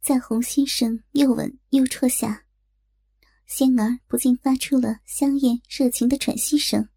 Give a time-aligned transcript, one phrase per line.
[0.00, 2.44] 在洪先生又吻又戳下，
[3.46, 6.88] 仙儿不禁发出了香艳热情的喘息声。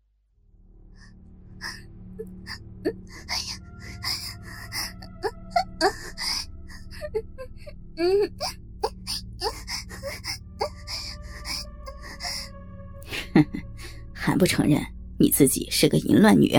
[14.14, 14.82] 还不承认
[15.20, 16.58] 你自己是个淫乱女？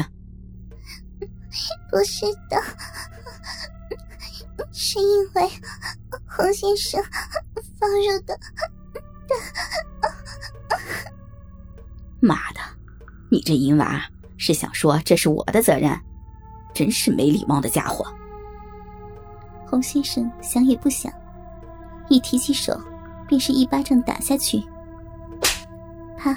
[1.91, 2.61] 不是的，
[4.73, 5.49] 是因为
[6.37, 7.01] 洪先生
[7.79, 8.37] 放入的。
[12.21, 12.61] 妈的，
[13.31, 14.03] 你这淫娃
[14.37, 15.97] 是想说这是我的责任？
[16.73, 18.05] 真是没礼貌的家伙！
[19.65, 21.13] 洪先生想也不想，
[22.09, 22.77] 一提起手，
[23.29, 24.61] 便是一巴掌打下去。
[26.19, 26.37] 他，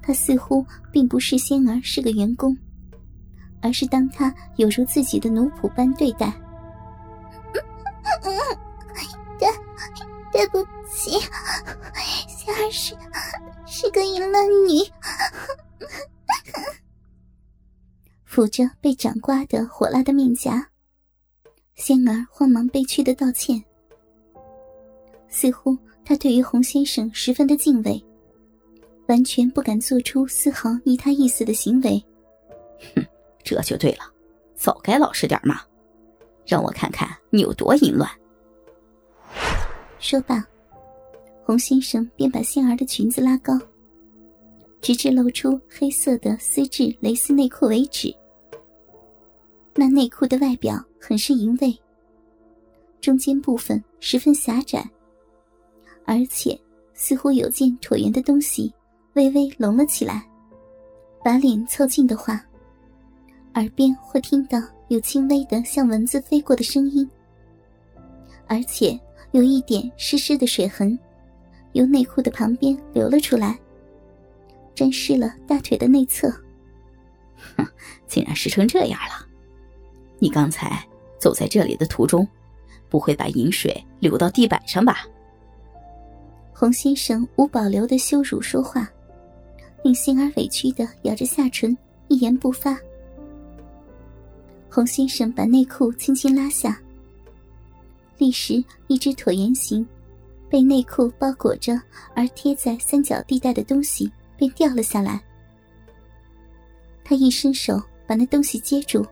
[0.00, 2.56] 他似乎并不是仙儿是个员工，
[3.60, 6.32] 而是当他有如自己的奴仆般对待。
[10.32, 11.18] 对不起，
[12.26, 12.96] 仙儿是
[13.66, 14.78] 是个淫乱女。
[18.26, 20.66] 抚着被掌刮的火辣的面颊，
[21.74, 23.62] 仙儿慌忙悲屈的道歉。
[25.28, 28.02] 似乎他对于洪先生十分的敬畏，
[29.08, 32.02] 完全不敢做出丝毫逆他意思的行为。
[32.94, 33.06] 哼，
[33.44, 34.04] 这就对了，
[34.54, 35.60] 早该老实点嘛！
[36.46, 38.10] 让我看看你有多淫乱。
[40.02, 40.44] 说罢，
[41.44, 43.56] 洪先生便把仙儿的裙子拉高，
[44.80, 48.12] 直至露出黑色的丝质蕾丝内裤为止。
[49.76, 51.78] 那内裤的外表很是淫秽，
[53.00, 54.84] 中间部分十分狭窄，
[56.04, 56.60] 而且
[56.94, 58.74] 似乎有件椭圆的东西
[59.14, 60.28] 微微隆了起来。
[61.24, 62.44] 把脸凑近的话，
[63.54, 64.58] 耳边会听到
[64.88, 67.08] 有轻微的像蚊子飞过的声音，
[68.48, 68.98] 而且
[69.32, 70.98] 有一点湿湿的水痕，
[71.72, 73.58] 由内裤的旁边流了出来，
[74.74, 76.30] 沾湿了大腿的内侧。
[77.56, 77.66] 哼，
[78.06, 79.26] 竟然湿成这样了！
[80.18, 80.86] 你刚才
[81.18, 82.28] 走在这里的途中，
[82.88, 84.98] 不会把饮水流到地板上吧？
[86.52, 88.88] 洪先生无保留的羞辱说话，
[89.82, 91.76] 令心儿委屈的咬着下唇，
[92.08, 92.78] 一言不发。
[94.70, 96.80] 洪先生把内裤轻轻拉下，
[98.18, 99.86] 立时一只椭圆形、
[100.48, 101.80] 被内裤包裹着
[102.14, 105.20] 而贴在三角地带的东西便掉了下来。
[107.04, 109.04] 他一伸手把那东西接住。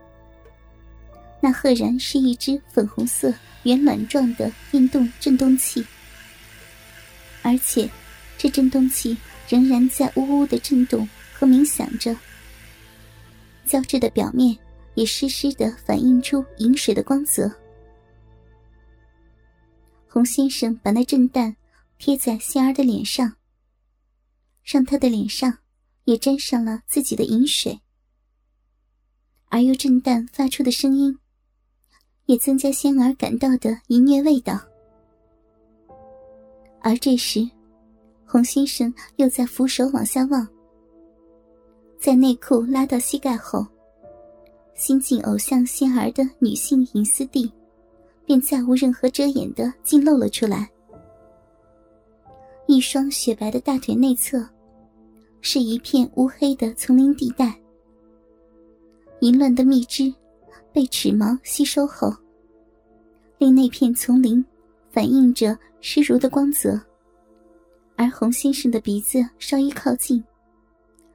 [1.40, 5.84] 那赫然是一只粉红色圆卵状的运动振动器，
[7.42, 7.88] 而且
[8.36, 9.16] 这振动器
[9.48, 12.14] 仍然在呜呜的震动和鸣响着，
[13.64, 14.56] 胶质的表面
[14.94, 17.50] 也湿湿的反映出饮水的光泽。
[20.20, 21.56] 洪先生把那震蛋
[21.97, 23.36] 贴在仙儿的脸上，
[24.62, 25.60] 让她的脸上
[26.04, 27.81] 也沾上了自己的饮水，
[29.47, 31.19] 而又震蛋发出的声音。
[32.26, 34.60] 也增加仙儿感到的淫虐味道。
[36.82, 37.48] 而这时，
[38.26, 40.47] 洪先生又在扶手往下望，
[41.98, 43.66] 在内裤拉到膝盖后，
[44.75, 47.50] 新晋偶像仙儿的女性隐私地，
[48.26, 50.69] 便再无任何遮掩的尽露了出来。
[52.66, 54.48] 一双雪白的大腿内侧，
[55.41, 57.59] 是一片乌黑的丛林地带，
[59.20, 60.12] 淫乱的蜜汁。
[60.72, 62.14] 被齿毛吸收后，
[63.38, 64.44] 令那片丛林
[64.88, 66.80] 反映着湿如的光泽。
[67.97, 70.22] 而洪先生的鼻子稍一靠近，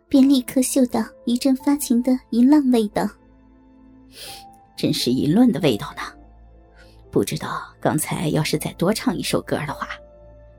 [0.09, 3.09] 便立刻嗅到一阵发情的淫浪味道。
[4.75, 6.01] 真是淫乱的味道呢！
[7.15, 9.87] 不知道刚才要是再多唱一首歌的话，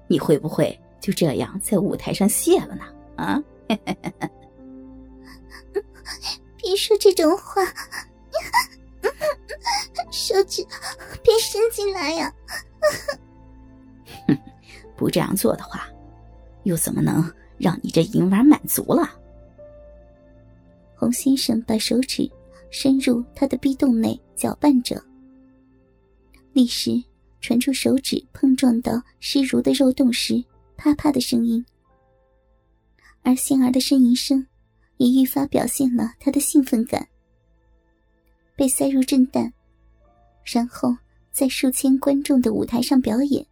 [0.09, 2.85] 你会不会就这样在舞台上谢了呢？
[3.17, 3.39] 啊！
[6.57, 7.63] 别说这种话。
[10.11, 10.67] 手指
[11.23, 12.33] 别伸进来呀！
[14.27, 14.39] 哼，
[14.97, 15.87] 不这样做的话，
[16.63, 19.11] 又怎么能让你这淫娃满足了？
[20.97, 22.27] 洪先生把手指
[22.71, 24.99] 伸入他的逼洞内搅拌着，
[26.57, 27.05] 立时
[27.43, 30.43] 传出手指碰撞到湿如的肉洞时
[30.75, 31.63] 啪啪的声音，
[33.21, 34.47] 而仙儿的呻吟声
[34.97, 37.07] 也愈发表现了他的兴奋感。
[38.57, 39.53] 被塞入震蛋，
[40.47, 40.97] 然后
[41.31, 43.47] 在数千观众的舞台上表演。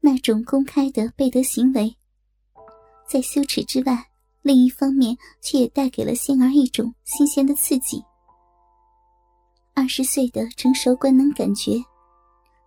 [0.00, 1.96] 那种公开的背德行为，
[3.08, 4.06] 在羞耻之外，
[4.42, 8.04] 另一方面却也带给了仙儿一种新鲜的刺激。
[9.74, 11.72] 二十岁的成熟官能感觉，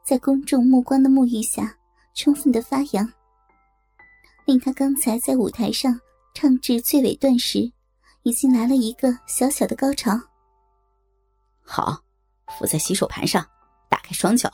[0.03, 1.77] 在公众目光的沐浴下，
[2.15, 3.07] 充分的发扬，
[4.45, 5.99] 令他刚才在舞台上
[6.33, 7.71] 唱至最尾段时，
[8.23, 10.19] 已经来了一个小小的高潮。
[11.61, 12.03] 好，
[12.57, 13.45] 伏在洗手盘上，
[13.89, 14.49] 打开双脚。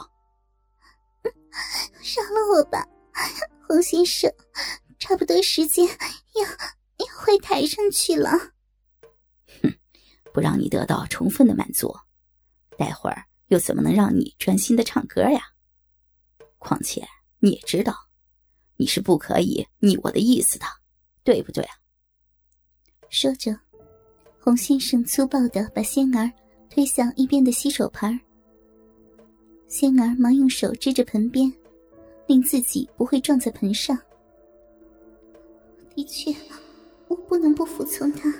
[1.51, 2.85] 饶了我吧，
[3.67, 4.31] 洪先生，
[4.99, 8.31] 差不多时间要要回台上去了。
[9.61, 9.73] 哼，
[10.33, 11.95] 不让你得到充分的满足，
[12.79, 15.41] 待会儿又怎么能让你专心的唱歌呀？
[16.57, 17.05] 况且
[17.39, 17.93] 你也知道，
[18.77, 20.65] 你是不可以逆我的意思的，
[21.25, 21.75] 对不对啊？
[23.09, 23.53] 说着，
[24.39, 26.31] 洪先生粗暴的把仙儿
[26.69, 28.17] 推向一边的洗手盆。
[29.67, 31.51] 仙儿忙用手支着盆边，
[32.27, 33.97] 令自己不会撞在盆上。
[35.93, 36.33] 的确，
[37.09, 38.33] 我不能不服从他。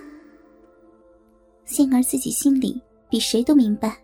[1.65, 4.01] 仙儿自己心里比谁都明白。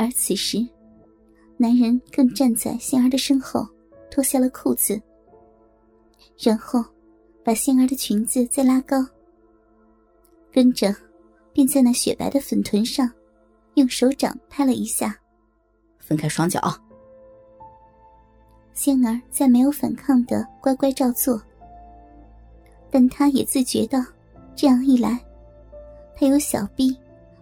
[0.00, 0.66] 而此时，
[1.58, 3.68] 男人更站在仙儿的身后，
[4.10, 4.98] 脱下了裤子，
[6.38, 6.82] 然后
[7.44, 8.96] 把仙儿的裙子再拉高，
[10.50, 10.90] 跟着
[11.52, 13.12] 便在那雪白的粉臀上
[13.74, 15.14] 用手掌拍了一下。
[15.98, 16.58] 分开双脚，
[18.72, 21.38] 仙儿再没有反抗的乖乖照做。
[22.90, 24.02] 但她也自觉到，
[24.56, 25.22] 这样一来，
[26.16, 26.96] 她有小臂、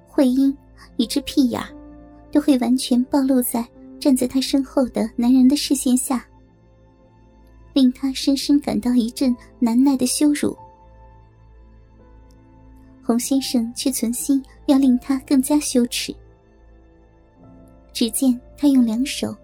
[0.09, 0.53] 会阴
[0.97, 1.63] 以至屁眼，
[2.31, 3.67] 都会完全暴露在
[3.99, 6.25] 站在他身后的男人的视线下，
[7.73, 10.57] 令他深深感到一阵难耐的羞辱。
[13.03, 16.15] 洪先生却存心要令他更加羞耻。
[17.93, 19.35] 只见他用两手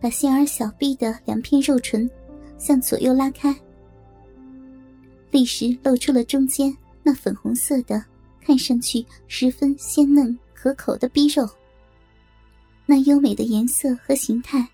[0.00, 2.10] 把仙儿小臂的两片肉唇
[2.58, 3.54] 向左右拉开，
[5.30, 8.04] 立时露出了中间那粉红色的、
[8.40, 11.48] 看上去十分鲜嫩可口的逼肉。
[12.86, 14.68] 那优美的颜色和形态，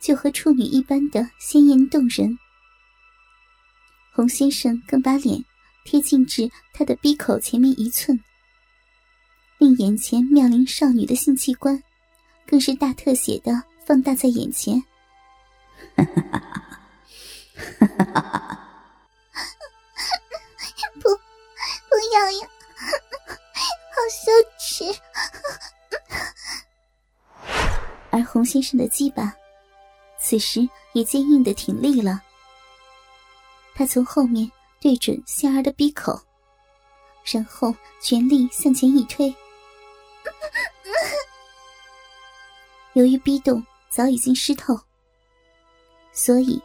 [0.00, 2.38] 就和处女一般的鲜艳动人。
[4.12, 5.44] 洪先生更把脸
[5.84, 8.18] 贴近至他的鼻口前面一寸，
[9.58, 11.82] 令眼前妙龄少女的性器官。
[12.46, 14.78] 更是大特写的放大在眼前，
[15.96, 16.04] 不，
[21.88, 22.46] 不要呀，
[23.90, 24.84] 好羞耻！
[28.14, 29.34] 而洪先生的鸡巴，
[30.20, 32.22] 此时也坚硬的挺立了。
[33.74, 34.48] 他从后面
[34.80, 36.16] 对准仙儿的鼻口，
[37.24, 39.34] 然后全力向前一推。
[42.92, 44.78] 由于逼洞早已经湿透，
[46.12, 46.62] 所以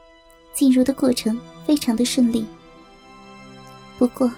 [0.53, 1.35] 进入的过程
[1.65, 2.45] 非常的顺利。
[3.97, 4.31] 不过，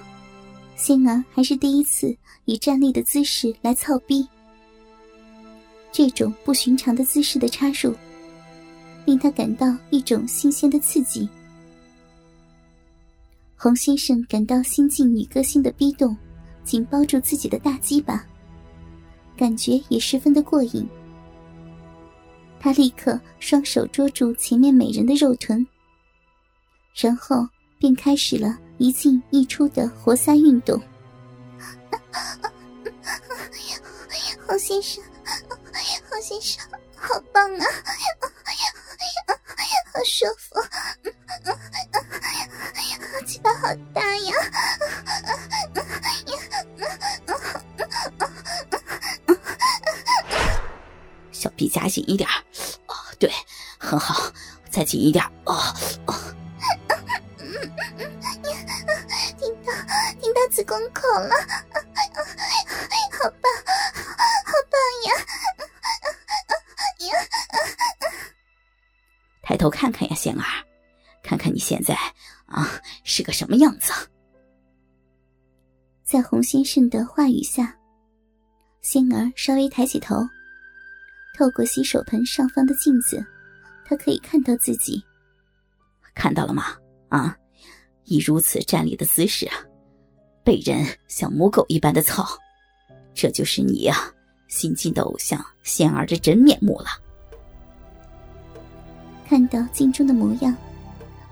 [0.78, 4.26] 仙儿还是第一次以站立的姿势来操逼。
[5.92, 7.94] 这种不寻常的姿势的插入，
[9.06, 11.28] 令他感到一种新鲜的刺激。
[13.58, 16.18] 洪先生感到新晋女歌星的逼动
[16.64, 18.26] 紧包住自己的大鸡巴，
[19.38, 20.88] 感觉也十分的过瘾。
[22.60, 25.66] 他立刻双手捉住前面美人的肉臀，
[26.96, 27.46] 然后
[27.78, 30.82] 便开始了一进一出的活塞运动。
[34.48, 35.04] 洪先生，
[36.22, 36.64] 先生，
[36.96, 37.66] 好棒啊！
[39.94, 40.62] 好舒服，
[43.26, 44.34] 鸡巴好大呀！
[51.32, 52.30] 小臂夹紧一点
[52.86, 53.34] 哦，对，
[53.80, 54.32] 很好，
[54.70, 55.56] 再紧一点哦
[56.06, 56.14] 哦。
[59.40, 59.74] 听到
[60.22, 61.36] 听到子宫口了，
[69.52, 70.46] 抬头看看呀，仙儿，
[71.22, 71.94] 看看你现在
[72.46, 72.70] 啊
[73.04, 73.92] 是个什么样子。
[76.06, 77.78] 在洪先生的话语下，
[78.80, 80.16] 仙儿稍微抬起头。
[81.38, 83.22] 透过洗手盆上方的镜子，
[83.84, 85.04] 他可以看到自己。
[86.16, 86.78] 看到了吗？
[87.10, 87.36] 啊，
[88.06, 89.56] 以如此站立的姿势啊，
[90.46, 92.26] 被人像母狗一般的操，
[93.14, 94.14] 这就是你呀，
[94.48, 97.01] 新晋的偶像仙儿的真面目了。
[99.32, 100.54] 看到镜中的模样，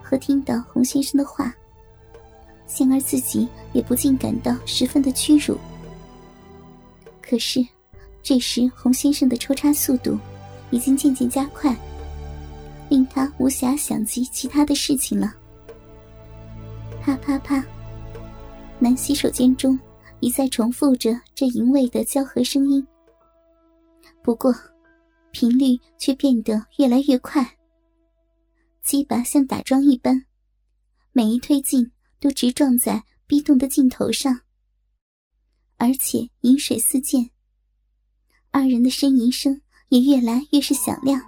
[0.01, 1.53] 和听到洪先生的话，
[2.65, 5.57] 仙儿自己也不禁感到十分的屈辱。
[7.21, 7.59] 可是。
[8.23, 10.17] 这时，洪先生的抽插速度
[10.71, 11.75] 已经渐渐加快，
[12.87, 15.33] 令他无暇想及其他的事情了。
[17.01, 17.61] 啪啪啪，
[18.77, 19.77] 男洗手间中
[20.21, 22.85] 一再重复着这淫秽的交合声音。
[24.21, 24.55] 不过，
[25.31, 27.45] 频率却变得越来越快。
[28.81, 30.25] 鸡巴像打桩一般，
[31.11, 34.41] 每一推进都直撞在逼洞的尽头上，
[35.77, 37.29] 而且饮水四溅。
[38.51, 41.21] 二人的呻吟声也越来越是响亮。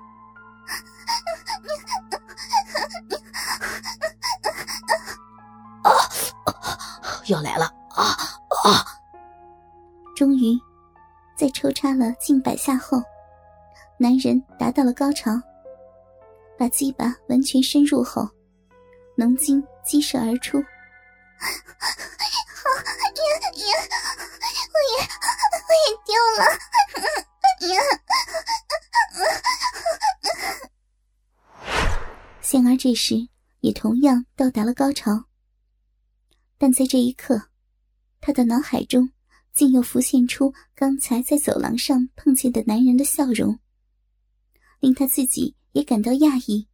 [5.83, 5.91] 啊！
[7.27, 7.65] 要来了！
[7.91, 8.17] 啊
[8.65, 8.85] 啊！
[10.15, 10.59] 终于，
[11.37, 13.01] 在抽插了近百下后，
[13.97, 15.31] 男人达到了高潮。
[16.61, 18.29] 把鸡巴完全深入后，
[19.15, 20.59] 浓精激射而出。
[20.59, 20.63] 也
[23.57, 25.01] 也，我也
[25.57, 26.45] 我也丢了。
[32.43, 33.27] 仙儿这时
[33.61, 35.25] 也同样到达了高潮，
[36.59, 37.49] 但在这一刻，
[38.19, 39.11] 他的脑海中
[39.51, 43.57] 竟又浮现出刚才在走廊上碰见的男人的笑容，
[44.79, 45.55] 令他自己。
[45.73, 46.71] 也感到讶异。